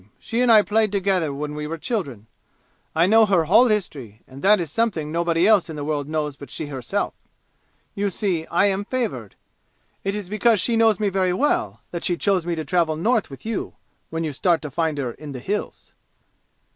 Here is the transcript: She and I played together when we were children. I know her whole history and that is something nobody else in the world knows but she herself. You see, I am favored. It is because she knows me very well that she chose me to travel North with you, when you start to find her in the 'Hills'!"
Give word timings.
She 0.17 0.41
and 0.41 0.51
I 0.51 0.63
played 0.63 0.91
together 0.91 1.31
when 1.31 1.53
we 1.53 1.67
were 1.67 1.77
children. 1.77 2.25
I 2.95 3.05
know 3.05 3.27
her 3.27 3.43
whole 3.43 3.67
history 3.67 4.23
and 4.25 4.41
that 4.41 4.59
is 4.59 4.71
something 4.71 5.11
nobody 5.11 5.45
else 5.47 5.69
in 5.69 5.75
the 5.75 5.83
world 5.85 6.09
knows 6.09 6.35
but 6.35 6.49
she 6.49 6.65
herself. 6.65 7.13
You 7.93 8.09
see, 8.09 8.47
I 8.47 8.65
am 8.65 8.83
favored. 8.83 9.35
It 10.03 10.15
is 10.15 10.27
because 10.27 10.59
she 10.59 10.75
knows 10.75 10.99
me 10.99 11.09
very 11.09 11.33
well 11.33 11.81
that 11.91 12.03
she 12.03 12.17
chose 12.17 12.47
me 12.47 12.55
to 12.55 12.65
travel 12.65 12.95
North 12.95 13.29
with 13.29 13.45
you, 13.45 13.75
when 14.09 14.23
you 14.23 14.33
start 14.33 14.63
to 14.63 14.71
find 14.71 14.97
her 14.97 15.11
in 15.11 15.33
the 15.33 15.39
'Hills'!" 15.39 15.93